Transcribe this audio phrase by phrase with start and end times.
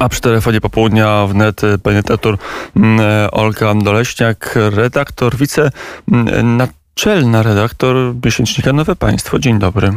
[0.00, 2.38] A przy telefonie popołudnia wnet penetrator
[2.76, 3.00] mm,
[3.32, 5.70] Olga Doleśniak, redaktor, wice
[6.12, 9.38] mm, naczelna redaktor miesięcznika Nowe Państwo.
[9.38, 9.92] Dzień dobry.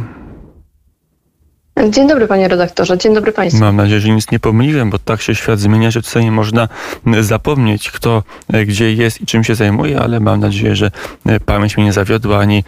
[1.90, 3.60] Dzień dobry panie redaktorze, dzień dobry państwu.
[3.60, 6.68] Mam nadzieję, że nic nie pomyliłem, bo tak się świat zmienia, że czasami można
[7.20, 8.22] zapomnieć, kto
[8.52, 10.90] e, gdzie jest i czym się zajmuje, ale mam nadzieję, że
[11.26, 12.64] e, pamięć mnie nie zawiodła, ani,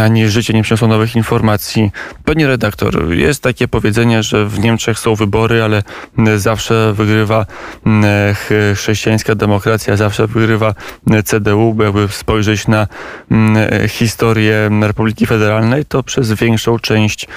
[0.00, 1.90] ani życie nie przyniosło nowych informacji.
[2.24, 5.82] Panie redaktor, jest takie powiedzenie, że w Niemczech są wybory, ale
[6.36, 7.46] zawsze wygrywa
[8.74, 10.74] chrześcijańska demokracja, zawsze wygrywa
[11.24, 12.86] CDU, bo jakby spojrzeć na
[13.88, 17.28] historię Republiki Federalnej, to przez większą część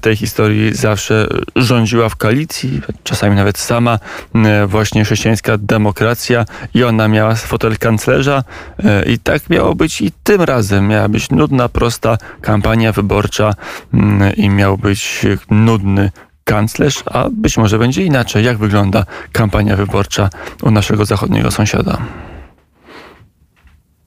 [0.00, 3.98] tej historii zawsze rządziła w koalicji, czasami nawet sama
[4.34, 8.44] e, właśnie chrześcijańska demokracja i ona miała fotel kanclerza
[8.84, 10.88] e, i tak miało być i tym razem.
[10.88, 13.54] Miała być nudna, prosta kampania wyborcza
[13.94, 16.10] mm, i miał być nudny
[16.44, 18.44] kanclerz, a być może będzie inaczej.
[18.44, 20.30] Jak wygląda kampania wyborcza
[20.62, 21.98] u naszego zachodniego sąsiada?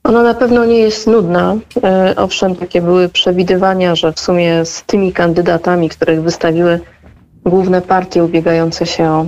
[0.07, 1.55] Ona na pewno nie jest nudna.
[1.83, 6.79] E, owszem, takie były przewidywania, że w sumie z tymi kandydatami, których wystawiły
[7.45, 9.25] główne partie ubiegające się o,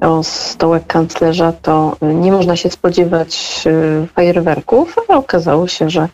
[0.00, 6.08] o stołek kanclerza, to nie można się spodziewać e, fajerwerków, ale okazało się, że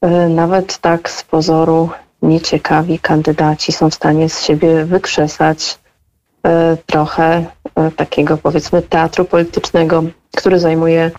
[0.00, 1.90] e, nawet tak z pozoru
[2.22, 5.78] nieciekawi kandydaci są w stanie z siebie wykrzesać
[6.86, 7.44] trochę
[7.96, 10.04] takiego powiedzmy teatru politycznego,
[10.36, 11.10] który zajmuje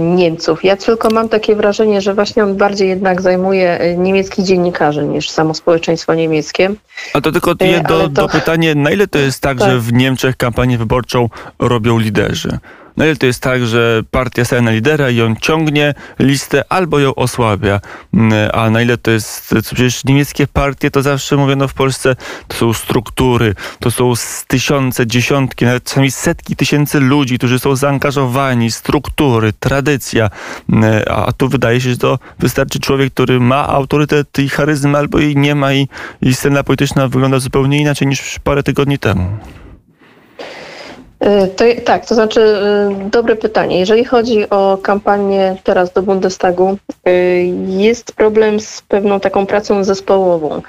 [0.00, 0.64] Niemców.
[0.64, 5.30] Ja tylko mam takie wrażenie, że właśnie on bardziej jednak zajmuje y, niemieckich dziennikarzy niż
[5.30, 6.70] samo społeczeństwo niemieckie.
[7.14, 8.08] A to tylko y, jedno to...
[8.08, 12.58] do pytanie, na ile to jest tak, tak, że w Niemczech kampanię wyborczą robią liderzy?
[12.96, 16.98] Na ile to jest tak, że partia staje na lidera i on ciągnie listę albo
[16.98, 17.80] ją osłabia,
[18.14, 22.16] mm, a na ile to jest, przecież niemieckie partie to zawsze mówiono w Polsce,
[22.48, 24.12] to są struktury, to są
[24.46, 30.30] tysiące, dziesiątki, nawet czasami setki tysięcy ludzi, którzy są zaangażowani, struktury, tradycja,
[30.72, 35.18] mm, a tu wydaje się, że to wystarczy człowiek, który ma autorytet i charyzmę albo
[35.18, 35.88] jej nie ma i,
[36.22, 39.38] i scena polityczna wygląda zupełnie inaczej niż parę tygodni temu.
[41.24, 43.78] Y, to, tak, to znaczy y, dobre pytanie.
[43.78, 46.76] Jeżeli chodzi o kampanię teraz do Bundestagu,
[47.08, 50.62] y, jest problem z pewną taką pracą zespołową.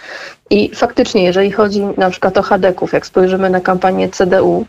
[0.49, 4.65] I faktycznie, jeżeli chodzi na przykład o Hadeków, jak spojrzymy na kampanię CDU,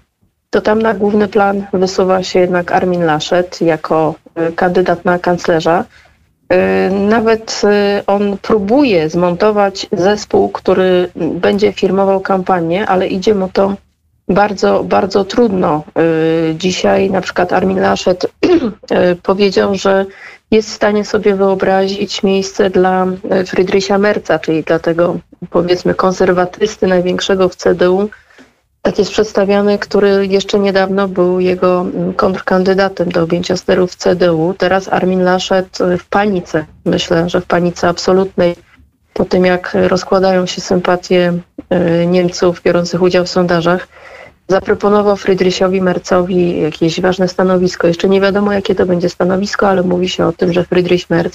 [0.50, 4.14] to tam na główny plan wysuwa się jednak Armin Laschet jako
[4.56, 5.84] kandydat na kanclerza.
[6.90, 7.62] Nawet
[8.06, 13.74] on próbuje zmontować zespół, który będzie firmował kampanię, ale idzie mu to
[14.28, 15.84] bardzo, bardzo trudno.
[16.50, 20.06] Y, dzisiaj na przykład Armin Laschet y, powiedział, że
[20.50, 23.06] jest w stanie sobie wyobrazić miejsce dla
[23.40, 25.18] y, Friedricha Merca, czyli dla tego
[25.50, 28.08] powiedzmy konserwatysty największego w CDU.
[28.82, 34.54] Tak jest przedstawiany, który jeszcze niedawno był jego mm, kontrkandydatem do objęcia sterów CDU.
[34.58, 38.56] Teraz Armin Laschet w panice, myślę, że w panice absolutnej,
[39.16, 41.32] po tym jak rozkładają się sympatie
[42.06, 43.88] Niemców biorących udział w sondażach,
[44.48, 47.86] zaproponował Friedrichowi Mercowi jakieś ważne stanowisko.
[47.86, 51.32] Jeszcze nie wiadomo, jakie to będzie stanowisko, ale mówi się o tym, że Friedrich Merz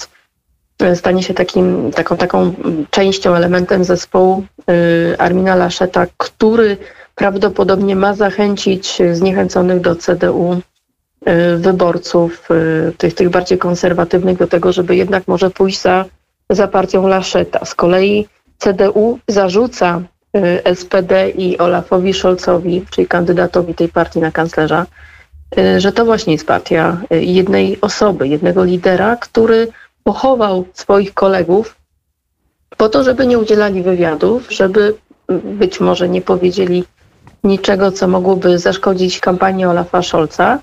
[0.78, 2.54] e, stanie się takim, taką, taką
[2.90, 6.76] częścią, elementem zespołu y, Armina Lascheta, który
[7.14, 10.60] prawdopodobnie ma zachęcić zniechęconych do CDU
[11.56, 12.48] wyborców,
[12.98, 16.04] tych, tych bardziej konserwatywnych, do tego, żeby jednak może pójść za,
[16.54, 17.64] za partią Lascheta.
[17.64, 18.26] Z kolei
[18.58, 20.02] CDU zarzuca
[20.36, 24.86] Y, SPD i Olafowi Scholzowi, czyli kandydatowi tej partii na kanclerza,
[25.58, 29.68] y, że to właśnie jest partia y, jednej osoby, jednego lidera, który
[30.04, 31.76] pochował swoich kolegów
[32.76, 34.94] po to, żeby nie udzielali wywiadów, żeby
[35.44, 36.84] być może nie powiedzieli
[37.44, 40.58] niczego, co mogłoby zaszkodzić kampanii Olafa Scholza.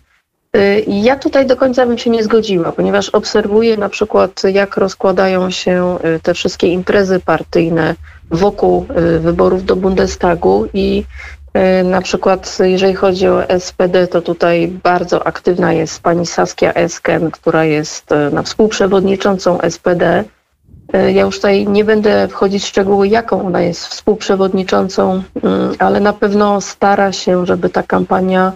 [0.88, 5.98] Ja tutaj do końca bym się nie zgodziła, ponieważ obserwuję na przykład, jak rozkładają się
[6.24, 7.96] te wszystkie imprezy partyjne
[8.32, 11.04] wokół y, wyborów do Bundestagu i
[11.80, 17.32] y, na przykład jeżeli chodzi o SPD, to tutaj bardzo aktywna jest pani Saskia Esken,
[17.32, 20.24] która jest y, na współprzewodniczącą SPD.
[21.14, 25.24] Ja już tutaj nie będę wchodzić w szczegóły, jaką ona jest współprzewodniczącą,
[25.80, 28.54] ale na pewno stara się, żeby ta kampania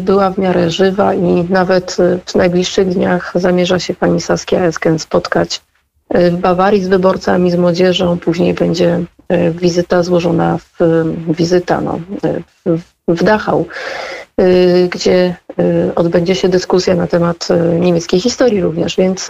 [0.00, 1.96] była w miarę żywa i nawet
[2.26, 5.60] w najbliższych dniach zamierza się pani Saskia Esken spotkać
[6.10, 8.18] w Bawarii z wyborcami, z młodzieżą.
[8.18, 9.04] Później będzie
[9.50, 12.00] wizyta złożona w wizyta no,
[13.08, 13.66] w, Dachau,
[14.90, 15.36] gdzie
[15.94, 17.48] odbędzie się dyskusja na temat
[17.80, 18.96] niemieckiej historii również.
[18.96, 19.28] Więc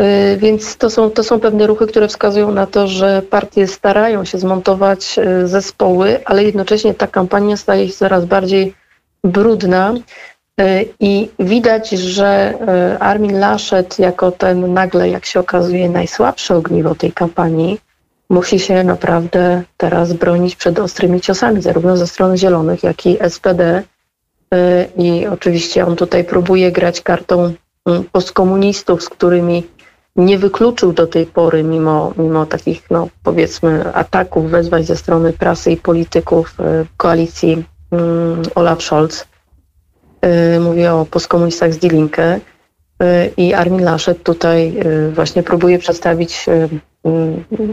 [0.00, 4.24] Y, więc to są, to są pewne ruchy, które wskazują na to, że partie starają
[4.24, 8.74] się zmontować y, zespoły, ale jednocześnie ta kampania staje się coraz bardziej
[9.24, 9.94] brudna.
[10.60, 12.54] Y, I widać, że
[13.00, 17.80] Armin Laschet, jako ten nagle, jak się okazuje, najsłabsze ogniwo tej kampanii,
[18.30, 23.82] musi się naprawdę teraz bronić przed ostrymi ciosami, zarówno ze strony Zielonych, jak i SPD.
[24.96, 27.52] I oczywiście on tutaj próbuje grać kartą
[27.86, 29.62] mm, postkomunistów, z którymi
[30.16, 35.70] nie wykluczył do tej pory, mimo, mimo takich, no, powiedzmy, ataków, wezwań ze strony prasy
[35.70, 36.54] i polityków
[36.96, 37.64] koalicji
[38.54, 39.24] Olaf Scholz.
[40.20, 42.40] E, mówię o postkomunistach z Die Linke.
[43.02, 44.74] E, I Armin Laschet tutaj
[45.14, 46.46] właśnie próbuje przedstawić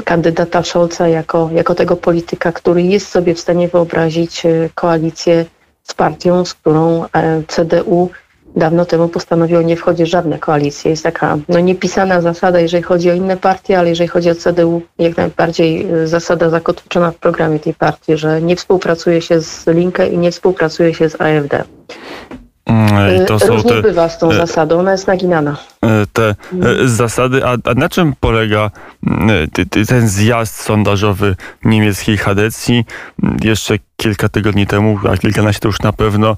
[0.05, 4.43] kandydata Scholza jako, jako tego polityka, który jest sobie w stanie wyobrazić
[4.75, 5.45] koalicję
[5.83, 7.05] z partią, z którą
[7.47, 8.09] CDU
[8.55, 10.91] dawno temu postanowiło nie wchodzić w żadne koalicje.
[10.91, 14.81] Jest taka no, niepisana zasada, jeżeli chodzi o inne partie, ale jeżeli chodzi o CDU,
[14.99, 20.09] jak najbardziej y, zasada zakotwiczona w programie tej partii, że nie współpracuje się z Linkę
[20.09, 21.63] i nie współpracuje się z AfD.
[22.65, 25.57] Mm, y, to Różnie te, bywa z tą e, zasadą, ona jest naginana.
[26.13, 26.35] Te
[26.85, 28.71] zasady, a, a, na czym polega
[29.87, 31.35] ten zjazd sondażowy
[31.65, 32.85] niemieckiej Hadecji?
[33.43, 36.37] Jeszcze kilka tygodni temu, a kilkanaście to już na pewno,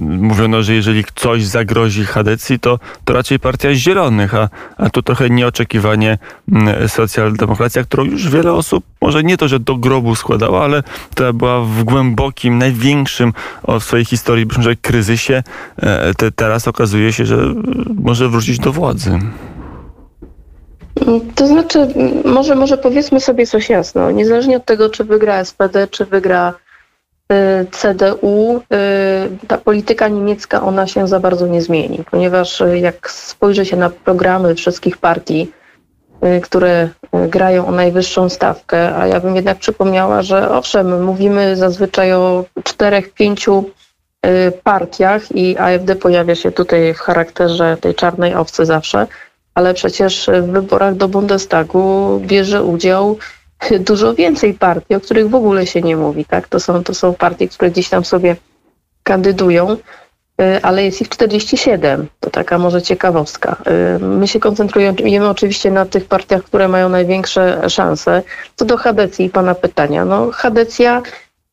[0.00, 5.30] mówiono, że jeżeli coś zagrozi Hadecji, to, to raczej partia Zielonych, a, a tu trochę
[5.30, 6.18] nieoczekiwanie
[6.88, 11.60] socjaldemokracja, którą już wiele osób, może nie to, że do grobu składała, ale która była
[11.60, 13.32] w głębokim, największym
[13.68, 15.42] w swojej historii, że kryzysie,
[15.76, 17.54] e, te, teraz okazuje się, że
[17.94, 19.18] może wrócić do władzy.
[21.34, 21.88] To znaczy,
[22.24, 24.10] może, może powiedzmy sobie coś jasno.
[24.10, 26.54] Niezależnie od tego, czy wygra SPD, czy wygra
[27.70, 28.60] CDU,
[29.42, 33.76] y, ta polityka niemiecka, ona się za bardzo nie zmieni, ponieważ y, jak spojrzy się
[33.76, 35.52] na programy wszystkich partii,
[36.42, 36.88] które
[37.28, 43.12] grają o najwyższą stawkę, a ja bym jednak przypomniała, że owszem, mówimy zazwyczaj o czterech,
[43.12, 43.64] pięciu
[44.62, 49.06] partiach i AfD pojawia się tutaj w charakterze tej czarnej owcy zawsze,
[49.54, 53.18] ale przecież w wyborach do Bundestagu bierze udział
[53.80, 56.24] dużo więcej partii, o których w ogóle się nie mówi.
[56.24, 56.48] Tak?
[56.48, 58.36] To, są, to są partie, które gdzieś tam sobie
[59.02, 62.06] kandydują, y, ale jest ich 47.
[62.20, 63.56] To taka może ciekawostka.
[63.96, 68.22] Y, my się koncentrujemy oczywiście na tych partiach, które mają największe szanse.
[68.56, 70.04] Co do Hadecji, pana pytania.
[70.04, 71.02] No, Hadecja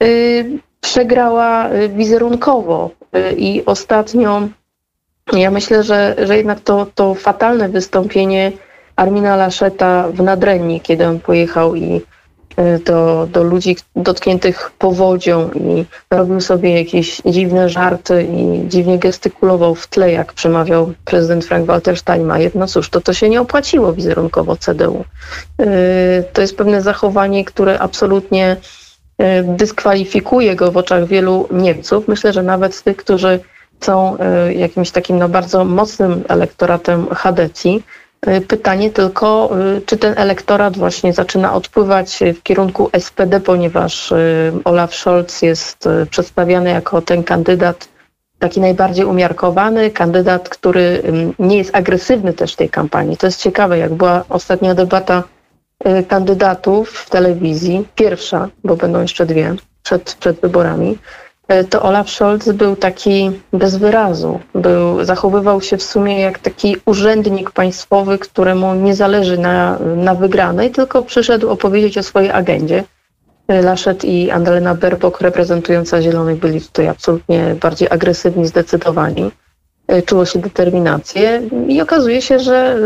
[0.04, 2.90] y, przegrała wizerunkowo
[3.38, 4.42] i ostatnio
[5.34, 8.52] ja myślę, że, że jednak to, to fatalne wystąpienie
[8.96, 12.02] Armina Laszeta w Nadrenii, kiedy on pojechał i
[12.58, 19.76] e, do, do ludzi dotkniętych powodzią i robił sobie jakieś dziwne żarty i dziwnie gestykulował
[19.76, 22.52] w tle, jak przemawiał prezydent Frank-Walter Steinmeier.
[22.56, 25.06] No cóż, to to się nie opłaciło wizerunkowo CDU.
[25.60, 25.66] E,
[26.24, 28.58] to jest pewne zachowanie, które absolutnie
[29.18, 32.08] e, dyskwalifikuje go w oczach wielu Niemców.
[32.08, 33.40] Myślę, że nawet tych, którzy
[33.82, 34.18] są
[34.56, 37.84] jakimś takim no, bardzo mocnym elektoratem Hadecji,
[38.48, 44.96] pytanie tylko, y, czy ten elektorat właśnie zaczyna odpływać w kierunku SPD, ponieważ y, Olaf
[44.96, 47.88] Scholz jest przedstawiany jako ten kandydat
[48.40, 51.04] taki najbardziej umiarkowany, kandydat, który
[51.40, 53.18] nie jest agresywny też w tej kampanii.
[53.18, 55.24] To jest ciekawe, jak była ostatnia debata
[56.08, 60.98] kandydatów w telewizji, pierwsza, bo będą jeszcze dwie przed, przed wyborami,
[61.70, 64.40] to Olaf Scholz był taki bez wyrazu.
[64.56, 70.72] Był, zachowywał się w sumie jak taki urzędnik państwowy, któremu nie zależy na, na wygranej,
[70.72, 72.84] tylko przyszedł opowiedzieć o swojej agendzie.
[73.48, 79.32] E, Laszet i Annalena Baerbock reprezentująca Zielonych byli tutaj absolutnie bardziej agresywni, zdecydowani.
[79.92, 82.78] E, czuło się determinację i okazuje się, że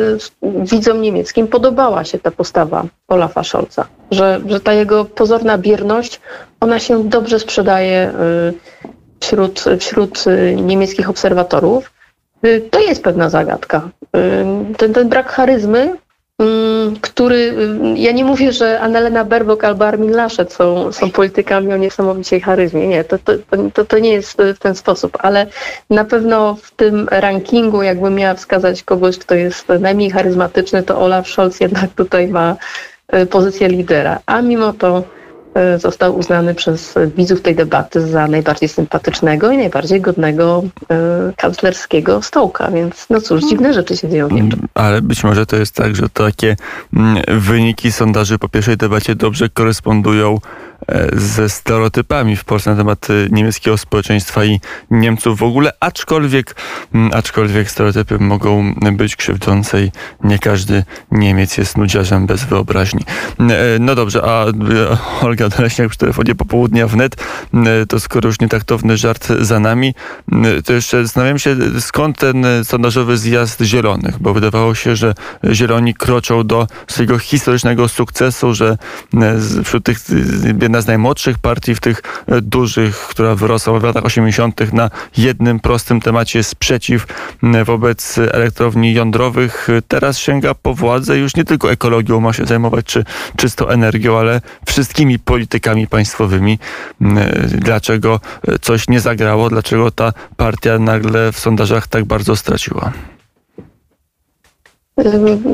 [0.41, 6.21] widzom niemieckim podobała się ta postawa Olafa Scholza, że, że ta jego pozorna bierność,
[6.59, 8.11] ona się dobrze sprzedaje
[8.49, 8.53] y,
[9.19, 11.91] wśród, wśród niemieckich obserwatorów.
[12.71, 13.89] To jest pewna zagadka.
[14.77, 15.95] Ten, ten brak charyzmy
[17.01, 17.55] który,
[17.95, 22.87] ja nie mówię, że Annalena Baerbock albo Armin Laschet są, są politykami o niesamowitej charyzmie.
[22.87, 23.33] Nie, to, to,
[23.73, 25.47] to, to nie jest w ten sposób, ale
[25.89, 31.27] na pewno w tym rankingu, jakbym miała wskazać kogoś, kto jest najmniej charyzmatyczny, to Olaf
[31.27, 32.55] Scholz jednak tutaj ma
[33.07, 34.19] e, pozycję lidera.
[34.25, 35.03] A mimo to
[35.77, 42.71] został uznany przez widzów tej debaty za najbardziej sympatycznego i najbardziej godnego e, kanclerskiego stołka,
[42.71, 44.59] więc no cóż, dziwne rzeczy się dzieją w Niemczech.
[44.59, 46.55] Mm, ale być może to jest tak, że takie
[46.93, 50.39] mm, wyniki sondaży po pierwszej debacie dobrze korespondują
[51.13, 54.59] ze stereotypami w Polsce na temat niemieckiego społeczeństwa i
[54.91, 56.55] Niemców w ogóle, aczkolwiek,
[57.11, 59.91] aczkolwiek stereotypy mogą być krzywdzące i
[60.23, 63.01] nie każdy Niemiec jest nudziarzem bez wyobraźni.
[63.79, 64.45] No dobrze, a
[65.21, 67.15] Olga Doleśniak przy telefonie popołudnia wnet,
[67.89, 69.95] to skoro już nietaktowny żart za nami,
[70.65, 75.13] to jeszcze zastanawiam się, skąd ten sondażowy zjazd zielonych, bo wydawało się, że
[75.51, 78.77] zieloni kroczą do swojego historycznego sukcesu, że
[79.63, 79.97] wśród tych
[80.75, 82.01] jedna z najmłodszych partii w tych
[82.41, 84.73] dużych, która wyrosła w latach 80.
[84.73, 87.07] na jednym prostym temacie sprzeciw
[87.65, 93.05] wobec elektrowni jądrowych, teraz sięga po władzę już nie tylko ekologią ma się zajmować, czy
[93.37, 96.59] czystą energią, ale wszystkimi politykami państwowymi.
[97.47, 98.19] Dlaczego
[98.61, 99.49] coś nie zagrało?
[99.49, 102.91] Dlaczego ta partia nagle w sondażach tak bardzo straciła?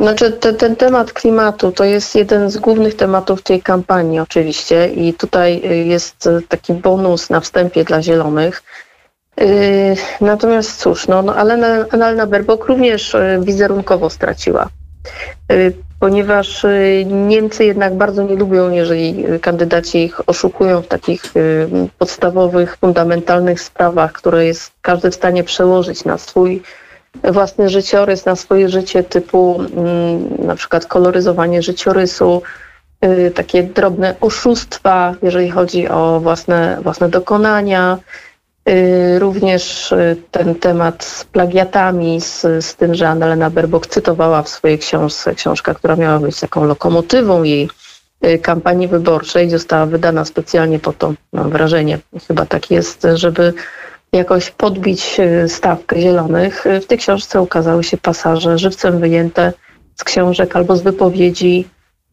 [0.02, 5.14] Znaczy, te, ten temat klimatu to jest jeden z głównych tematów tej kampanii, oczywiście, i
[5.14, 8.64] tutaj jest taki bonus na wstępie dla Zielonych.
[10.22, 14.70] Natomiast cóż, no, no ale Annalena Baerbock również wizerunkowo straciła,
[16.00, 16.66] ponieważ
[17.06, 21.24] Niemcy jednak bardzo nie lubią, jeżeli kandydaci ich oszukują w takich
[21.98, 26.62] podstawowych, fundamentalnych sprawach, które jest każdy w stanie przełożyć na swój
[27.24, 32.42] własny życiorys na swoje życie, typu mm, na przykład koloryzowanie życiorysu,
[33.06, 37.98] y, takie drobne oszustwa, jeżeli chodzi o własne, własne dokonania.
[38.70, 44.50] Y, również y, ten temat z plagiatami, z, z tym, że Annalena Baerbock cytowała w
[44.50, 47.70] swojej książce, książka, która miała być taką lokomotywą jej
[48.42, 53.54] kampanii wyborczej, została wydana specjalnie po to, mam wrażenie, chyba tak jest, żeby
[54.14, 56.68] jakoś podbić e, stawkę zielonych.
[56.68, 59.54] E, w tej książce ukazały się pasaże żywcem wyjęte
[59.96, 61.68] z książek albo z wypowiedzi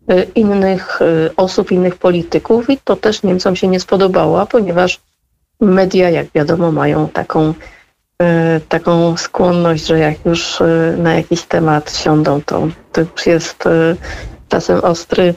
[0.08, 0.98] e, innych
[1.36, 5.00] osób, innych polityków i to też Niemcom się nie spodobało, ponieważ
[5.60, 7.54] media, jak wiadomo, mają taką,
[8.68, 10.58] taką skłonność, że jak już
[10.96, 13.64] na jakiś temat siądą, to, to już jest
[14.48, 15.34] czasem ostry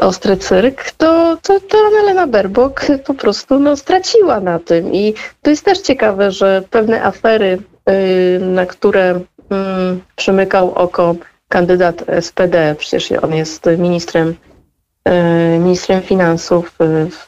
[0.00, 4.94] ostry cyrk, to, to, to Annalena Baerbock po prostu no, straciła na tym.
[4.94, 7.58] I to jest też ciekawe, że pewne afery,
[7.90, 9.20] y, na które y,
[10.16, 11.14] przymykał oko
[11.48, 14.34] kandydat SPD, przecież on jest ministrem,
[15.08, 16.72] y, ministrem finansów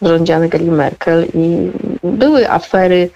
[0.00, 1.70] w rządzie Angeli Merkel i
[2.04, 3.10] były afery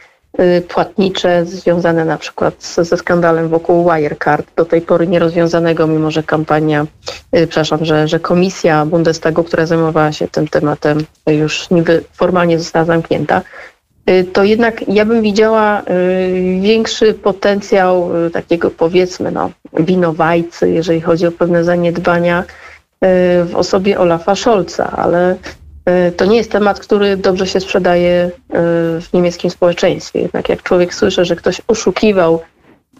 [0.69, 6.87] płatnicze związane na przykład ze skandalem wokół Wirecard, do tej pory nierozwiązanego, mimo że kampania,
[7.37, 12.85] y, przepraszam, że, że komisja Bundestagu, która zajmowała się tym tematem, już niby formalnie została
[12.85, 13.43] zamknięta,
[14.11, 15.83] y, to jednak ja bym widziała
[16.61, 22.45] większy potencjał takiego powiedzmy no, winowajcy, jeżeli chodzi o pewne zaniedbania
[23.45, 25.37] w osobie Olafa Scholza, ale
[26.17, 28.31] to nie jest temat, który dobrze się sprzedaje e,
[29.01, 30.21] w niemieckim społeczeństwie.
[30.21, 32.41] Jednak jak człowiek słyszy, że ktoś oszukiwał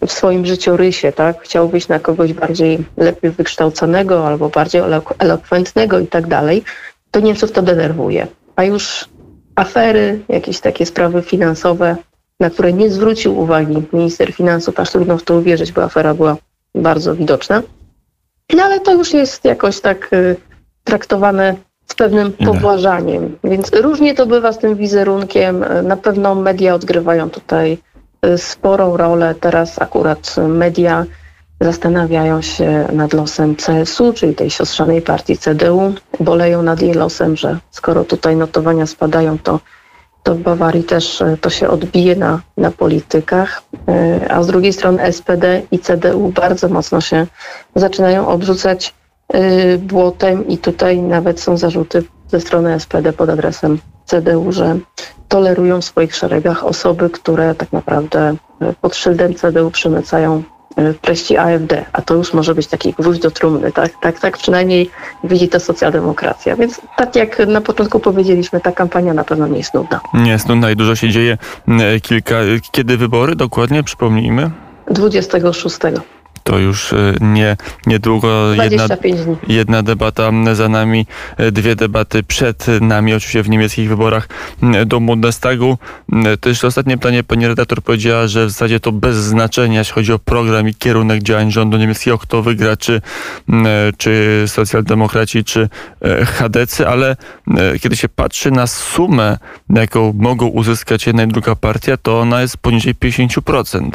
[0.07, 4.81] w swoim życiorysie, tak, chciał wyjść na kogoś bardziej lepiej wykształconego albo bardziej
[5.19, 6.63] elokwentnego i tak dalej,
[7.11, 8.27] to Niemców to denerwuje.
[8.55, 9.05] A już
[9.55, 11.95] afery, jakieś takie sprawy finansowe,
[12.39, 16.37] na które nie zwrócił uwagi minister finansów, aż trudno w to uwierzyć, bo afera była
[16.75, 17.63] bardzo widoczna.
[18.53, 20.35] No ale to już jest jakoś tak y,
[20.83, 21.55] traktowane
[21.87, 23.37] z pewnym pobłażaniem.
[23.43, 25.65] Więc różnie to bywa z tym wizerunkiem.
[25.83, 27.77] Na pewno media odgrywają tutaj
[28.25, 29.35] y, sporą rolę.
[29.35, 31.05] Teraz akurat media
[31.61, 35.93] zastanawiają się nad losem CSU, czyli tej siostrzanej partii CDU.
[36.19, 39.59] Boleją nad jej losem, że skoro tutaj notowania spadają, to,
[40.23, 43.61] to w Bawarii też y, to się odbije na, na politykach.
[44.23, 47.27] Y, a z drugiej strony SPD i CDU bardzo mocno się
[47.75, 48.93] zaczynają obrzucać
[49.79, 54.77] błotem i tutaj nawet są zarzuty ze strony SPD pod adresem CDU, że
[55.27, 60.43] tolerują w swoich szeregach osoby, które tak naprawdę y, pod szyldem CDU przemycają
[60.79, 64.37] y, treści AfD, a to już może być taki gwóźdź do trumny, tak, tak, tak
[64.37, 64.89] przynajmniej
[65.23, 66.55] widzi to socjaldemokracja.
[66.55, 69.99] Więc tak jak na początku powiedzieliśmy, ta kampania na pewno nie jest nudna.
[70.13, 71.37] Nie jest nudna i dużo się dzieje.
[72.01, 72.35] Kilka,
[72.71, 74.51] kiedy wybory dokładnie, przypomnijmy?
[74.91, 75.77] 26
[76.47, 78.87] to już e, nie, niedługo jedna,
[79.47, 81.05] jedna debata za nami,
[81.37, 84.29] e, dwie debaty przed nami, oczywiście w niemieckich wyborach
[84.85, 85.77] do Bundestagu.
[86.41, 90.19] Też ostatnie pytanie, pani redaktor powiedziała, że w zasadzie to bez znaczenia, jeśli chodzi o
[90.19, 93.01] program i kierunek działań rządu niemieckiego, kto wygra, czy,
[93.97, 95.69] czy socjaldemokraci, czy
[96.01, 97.15] e, chadecy, ale
[97.81, 99.37] kiedy się patrzy na sumę,
[99.69, 103.89] jaką mogą uzyskać jedna i druga partia, to ona jest poniżej 50%.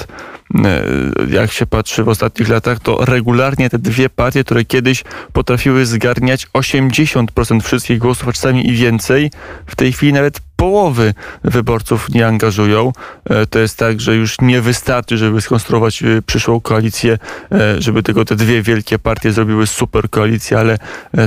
[1.30, 6.47] Jak się patrzy w ostatnich latach, to regularnie te dwie partie, które kiedyś potrafiły zgarniać
[6.47, 9.30] 80% wszystkich głosów, a czasami i więcej,
[9.66, 12.92] w tej chwili nawet połowy wyborców nie angażują.
[13.30, 17.18] E, to jest tak, że już nie wystarczy, żeby skonstruować e, przyszłą koalicję,
[17.52, 20.78] e, żeby tylko te dwie wielkie partie zrobiły super koalicję, ale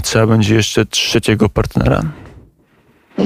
[0.03, 2.01] trzeba będzie jeszcze trzeciego partnera.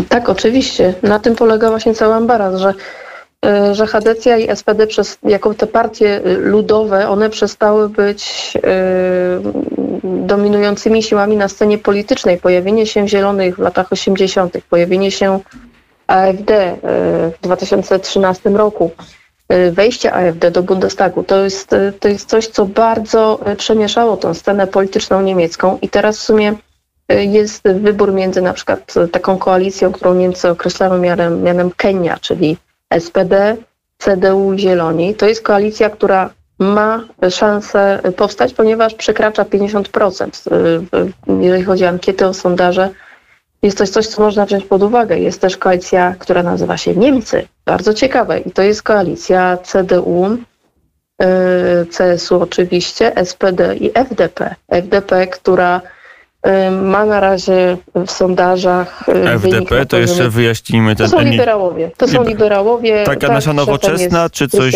[0.10, 0.94] Tak, oczywiście.
[1.04, 2.74] Na tym polega właśnie cały ambaraz, że
[3.72, 8.54] że Hadecja i SPD przez, jako te partie ludowe, one przestały być
[10.04, 12.38] dominującymi siłami na scenie politycznej.
[12.38, 15.40] Pojawienie się Zielonych w latach 80., pojawienie się
[16.08, 16.78] AfD e,
[17.32, 18.92] w 2013 roku,
[19.72, 21.70] wejście AfD do Bundestagu, to jest,
[22.00, 26.54] to jest coś, co bardzo przemieszało tą scenę polityczną niemiecką i teraz w sumie
[27.10, 32.58] jest wybór między na przykład taką koalicją, którą Niemcy określają mianem, mianem Kenia, czyli
[33.00, 33.58] SPD,
[33.98, 35.16] CDU Zieloni.
[35.16, 36.30] To jest koalicja, która
[36.60, 40.50] ma szansę powstać, ponieważ przekracza 50%,
[41.42, 42.90] jeżeli chodzi o ankiety, o sondaże
[43.62, 45.20] jest to coś, co można wziąć pod uwagę.
[45.20, 47.48] Jest też koalicja, która nazywa się Niemcy.
[47.66, 48.40] Bardzo ciekawe.
[48.40, 50.38] I to jest koalicja CDU,
[51.22, 51.26] y,
[51.86, 54.56] CSU oczywiście, SPD i FDP.
[54.68, 55.99] FDP, która y,
[56.82, 59.10] ma na razie w sondażach.
[59.10, 60.96] Y, FDP to jeszcze wyjaśnijmy.
[60.96, 61.92] Ten, to są liberałowie.
[61.98, 63.04] To są liberałowie.
[63.04, 64.76] Taka tak, nasza nowoczesna, czy coś.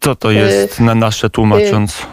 [0.00, 2.06] Co to jest na nasze tłumacząc?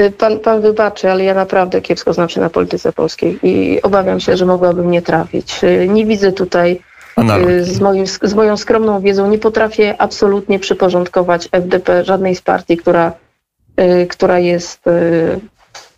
[0.00, 4.20] Y, pan, pan wybaczy, ale ja naprawdę kiepsko znam się na polityce polskiej i obawiam
[4.20, 5.64] się, że mogłabym nie trafić.
[5.64, 6.80] Y, nie widzę tutaj
[7.48, 12.76] y, z, moim, z moją skromną wiedzą, nie potrafię absolutnie przyporządkować FDP żadnej z partii,
[12.76, 13.12] która,
[14.08, 14.80] która jest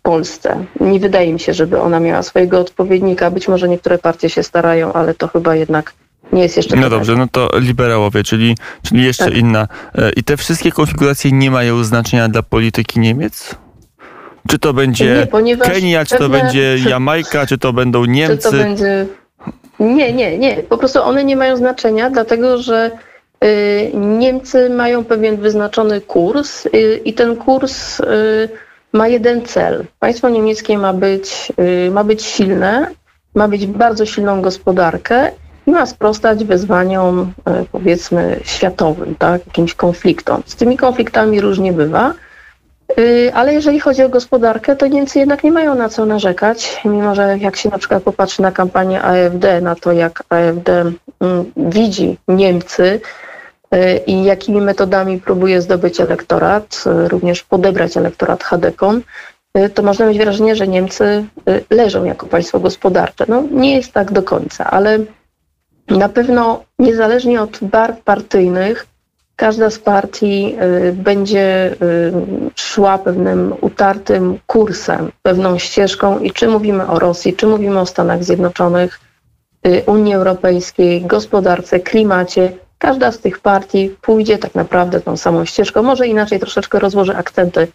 [0.05, 0.65] Polsce.
[0.79, 3.31] Nie wydaje mi się, żeby ona miała swojego odpowiednika.
[3.31, 5.93] Być może niektóre partie się starają, ale to chyba jednak
[6.33, 6.75] nie jest jeszcze.
[6.75, 9.37] No dobrze, no to liberałowie, czyli, czyli jeszcze tak.
[9.37, 9.67] inna.
[10.15, 13.55] I te wszystkie konfiguracje nie mają znaczenia dla polityki Niemiec?
[14.49, 18.51] Czy to będzie nie, Kenia, czy to będzie Jamajka, czy to będą Niemcy?
[18.51, 19.05] To będzie...
[19.79, 20.63] Nie, nie, nie.
[20.63, 22.91] Po prostu one nie mają znaczenia, dlatego że
[23.43, 28.49] y, Niemcy mają pewien wyznaczony kurs y, i ten kurs y,
[28.95, 29.85] ma jeden cel.
[29.99, 31.51] Państwo niemieckie ma być,
[31.87, 32.87] y, ma być silne,
[33.35, 35.31] ma być bardzo silną gospodarkę
[35.67, 39.47] i ma sprostać wyzwaniom, y, powiedzmy, światowym, tak?
[39.47, 40.43] jakimś konfliktom.
[40.45, 42.13] Z tymi konfliktami różnie bywa.
[42.99, 47.15] Y, ale jeżeli chodzi o gospodarkę, to Niemcy jednak nie mają na co narzekać, mimo
[47.15, 50.69] że jak się na przykład popatrzy na kampanię AfD, na to jak AfD
[51.19, 53.01] mm, widzi Niemcy
[54.07, 59.01] i jakimi metodami próbuje zdobyć elektorat, y, również podebrać elektorat Hadekom,
[59.73, 61.25] to można mieć wrażenie, że Niemcy
[61.69, 63.25] leżą jako państwo gospodarcze.
[63.27, 64.99] No nie jest tak do końca, ale
[65.89, 68.87] na pewno niezależnie od barw partyjnych,
[69.35, 70.55] Każda z partii
[70.87, 72.13] y, będzie y,
[72.55, 78.23] szła pewnym utartym kursem, pewną ścieżką i czy mówimy o Rosji, czy mówimy o Stanach
[78.23, 78.99] Zjednoczonych,
[79.67, 85.83] y, Unii Europejskiej, gospodarce, klimacie, każda z tych partii pójdzie tak naprawdę tą samą ścieżką.
[85.83, 87.67] Może inaczej troszeczkę rozłoży akcenty,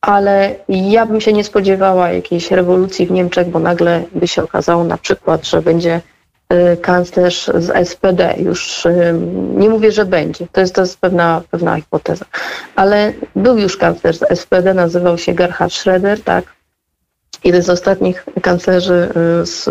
[0.00, 4.84] ale ja bym się nie spodziewała jakiejś rewolucji w Niemczech, bo nagle by się okazało
[4.84, 6.00] na przykład, że będzie
[6.52, 8.34] Y, kanclerz z SPD.
[8.38, 9.14] Już y,
[9.54, 12.24] nie mówię, że będzie, to jest, to jest pewna, pewna hipoteza,
[12.76, 16.44] ale był już kanclerz z SPD, nazywał się Gerhard Schroeder, tak?
[17.44, 19.08] Jeden z ostatnich kanclerzy
[19.42, 19.64] y, z,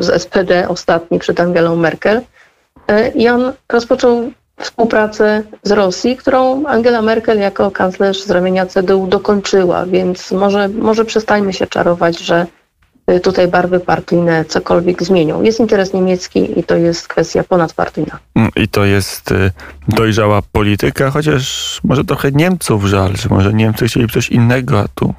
[0.00, 2.20] z SPD, ostatni przed Angelą Merkel.
[3.14, 9.86] I on rozpoczął współpracę z Rosji, którą Angela Merkel jako kanclerz z ramienia CDU dokończyła,
[9.86, 12.46] więc może, może przestańmy się czarować, że
[13.10, 15.42] Y, tutaj barwy partyjne cokolwiek zmienią.
[15.42, 18.18] Jest interes niemiecki i to jest kwestia ponadpartyjna.
[18.34, 19.50] Mm, I to jest y,
[19.88, 25.14] dojrzała polityka, chociaż może trochę Niemców żal, że może Niemcy chcieli coś innego, a tu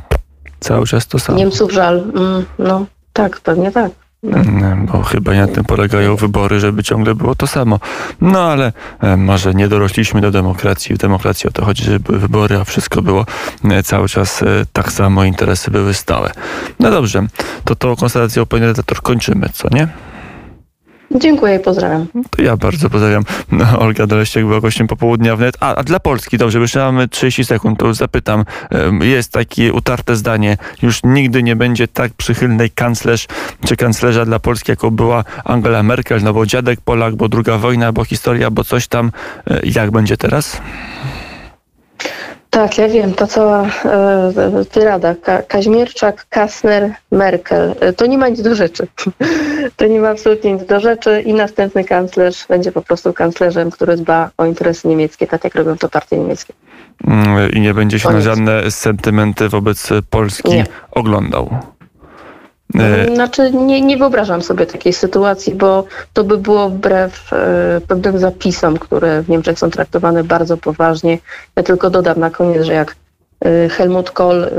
[0.60, 1.38] cały czas to samo.
[1.38, 3.92] Niemców żal, mm, no tak, pewnie tak.
[4.24, 7.80] Mm, bo chyba na tym polegają wybory, żeby ciągle było to samo.
[8.22, 10.96] No ale e, może nie dorośliśmy do demokracji.
[10.96, 13.26] W demokracji o to chodzi, żeby były wybory, a wszystko było
[13.64, 16.32] e, cały czas e, tak samo, interesy były stałe.
[16.80, 17.28] No dobrze,
[17.66, 19.88] to tą konstatacją, panie redaktor, kończymy, co nie?
[21.16, 22.08] Dziękuję i pozdrawiam.
[22.30, 23.24] To ja bardzo pozdrawiam.
[23.52, 25.58] No, Olga Doleściak była gościem popołudnia wnet.
[25.60, 28.46] A, a dla Polski, dobrze, jeszcze mamy 30 sekund, to zapytam.
[29.02, 33.28] Jest takie utarte zdanie, już nigdy nie będzie tak przychylnej kanclerz
[33.66, 37.92] czy kanclerza dla Polski, jaką była Angela Merkel, no bo dziadek Polak, bo druga wojna,
[37.92, 39.12] bo historia, bo coś tam.
[39.48, 40.62] E, jak będzie teraz?
[42.50, 48.30] Tak, ja wiem, ta cała e, tyrada Ka Kaźmierczak, Kastner, Merkel, e, to nie ma
[48.30, 48.88] nic do rzeczy.
[49.78, 53.98] to nie ma absolutnie nic do rzeczy i następny kanclerz będzie po prostu kanclerzem, który
[53.98, 56.54] dba o interesy niemieckie, tak jak robią to partie niemieckie.
[57.08, 58.26] Mm, I nie będzie się Koniec.
[58.26, 60.66] na żadne sentymenty wobec Polski Nie.
[60.92, 61.50] oglądał.
[62.76, 68.20] E, Znaczy nie, nie wyobrażam sobie takiej sytuacji, bo to by było wbrew e, pewnym
[68.20, 71.18] zapisom, które w Niemczech są traktowane bardzo poważnie.
[71.56, 72.96] Ja tylko dodam na koniec, że jak
[73.46, 74.50] e, Helmut Kohl e,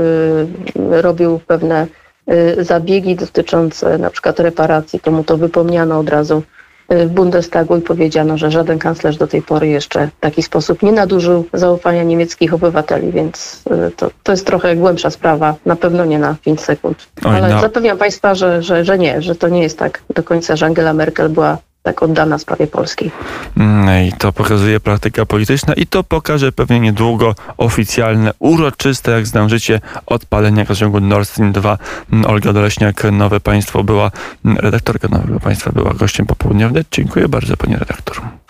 [1.01, 1.87] robił pewne
[2.27, 6.43] e, zabiegi dotyczące na przykład reparacji, to mu to wypomniano od razu
[6.91, 10.91] w Bundestagu i powiedziano, że żaden kanclerz do tej pory jeszcze w taki sposób nie
[10.91, 16.19] nadużył zaufania niemieckich obywateli, więc e, to, to jest trochę głębsza sprawa, na pewno nie
[16.19, 17.07] na 5 sekund.
[17.25, 17.61] Oj, Ale no.
[17.61, 20.93] zapewniam Państwa, że, że, że nie, że to nie jest tak do końca, że Angela
[20.93, 23.11] Merkel była tak oddana sprawie polskiej.
[23.57, 29.49] Mm, I to pokazuje praktyka polityczna i to pokaże pewnie niedługo oficjalne, uroczyste, jak znam
[29.49, 31.77] życie, odpalenie gazociągu Nord Stream 2.
[32.13, 34.11] Mm, Olga Doleśniak, Nowe Państwo była,
[34.45, 36.83] mm, redaktorka Nowego Państwa była gościem popołudniowym.
[36.91, 38.40] Dziękuję bardzo pani redaktor.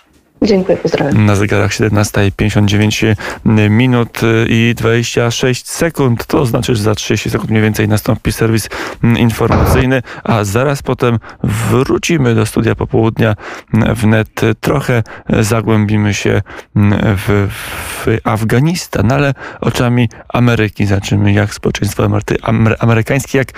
[0.42, 1.26] Dziękuję, pozdrawiam.
[1.26, 6.26] Na zegarach 17.59 minut y, i 26 sekund.
[6.26, 8.68] To znaczy, że za 30 sekund mniej więcej nastąpi serwis
[9.04, 11.18] mm, informacyjny, a zaraz potem
[11.70, 13.34] wrócimy do studia popołudnia
[13.74, 14.40] mm, wnet.
[14.60, 15.02] Trochę
[15.40, 16.42] zagłębimy się
[16.76, 20.86] mm, w, w Afganistan, ale oczami Ameryki.
[20.86, 23.48] Zobaczymy, jak społeczeństwo amery- amery- amerykańskie, jak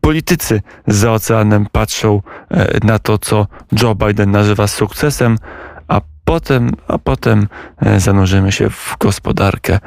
[0.00, 3.46] politycy za oceanem patrzą e, na to, co
[3.82, 5.36] Joe Biden nazywa sukcesem,
[6.24, 7.48] potem, a potem
[7.82, 9.78] e, zanurzymy się w gospodarkę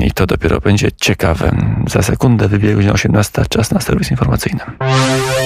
[0.00, 1.50] i to dopiero będzie ciekawe.
[1.86, 4.60] Za sekundę wybiegł godzina 18, czas na serwis informacyjny.